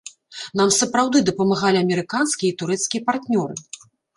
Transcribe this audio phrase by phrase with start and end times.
[0.61, 3.55] Нам сапраўды дапамагалі амерыканскія і турэцкія партнёры.